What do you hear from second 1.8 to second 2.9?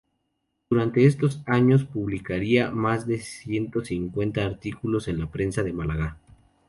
publicaría